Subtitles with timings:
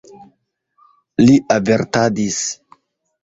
[1.25, 2.39] Li avertadis.